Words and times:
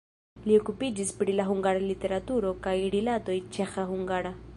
Li 0.45 0.55
okupiĝis 0.59 1.11
pri 1.19 1.35
la 1.39 1.45
hungara 1.49 1.83
literaturo 1.89 2.53
kaj 2.65 2.73
rilatoj 2.95 3.37
ĉeĥa-hungara. 3.59 4.35